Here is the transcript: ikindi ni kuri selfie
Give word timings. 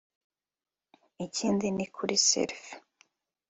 ikindi 1.25 1.67
ni 1.75 1.85
kuri 1.95 2.15
selfie 2.27 2.75